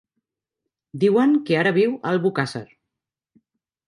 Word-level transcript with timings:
Diuen 1.03 1.35
que 1.49 1.59
ara 1.59 1.73
viu 1.75 1.93
a 1.97 2.13
Albocàsser. 2.13 2.63